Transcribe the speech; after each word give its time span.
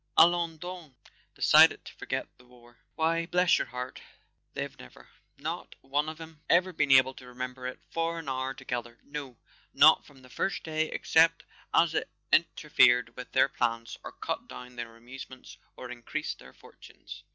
"Allons 0.17 0.57
done! 0.57 0.95
Decided 1.35 1.85
to 1.85 1.93
forget 1.93 2.25
the 2.39 2.45
war? 2.47 2.79
Why, 2.95 3.27
bless 3.27 3.59
your 3.59 3.67
heart, 3.67 4.01
they've 4.55 4.79
never, 4.79 5.09
not 5.37 5.75
one 5.81 6.09
of 6.09 6.19
'em, 6.19 6.41
ever 6.49 6.73
been 6.73 6.89
able 6.89 7.13
to 7.13 7.27
remember 7.27 7.67
it 7.67 7.79
for 7.91 8.17
an 8.17 8.27
hour 8.27 8.55
together; 8.55 8.97
no, 9.03 9.37
not 9.75 10.03
from 10.03 10.23
the 10.23 10.29
first 10.31 10.63
day, 10.63 10.89
except 10.89 11.43
as 11.71 11.93
it 11.93 12.09
interfered 12.31 13.15
with 13.15 13.31
their 13.33 13.47
plans 13.49 13.95
or 14.03 14.11
cut 14.13 14.47
down 14.47 14.75
their 14.75 14.99
amuse¬ 14.99 15.29
ments 15.29 15.59
or 15.77 15.91
increased 15.91 16.39
their 16.39 16.51
fortunes. 16.53 17.21